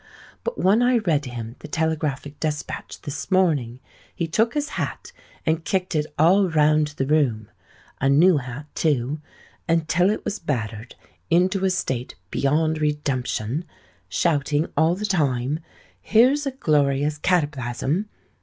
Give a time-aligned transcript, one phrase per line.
[0.43, 3.79] But when I read him the Telegraphic Despatch this morning,
[4.15, 5.11] he took his hat
[5.45, 10.95] and kicked it all round the room,—a new hat too,—until it was battered
[11.29, 15.59] into a state beyond redemption,—shouting all the time,
[16.03, 18.09] '_Here's a glorious cataplasm!